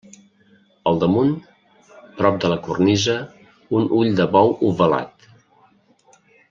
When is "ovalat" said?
4.71-5.33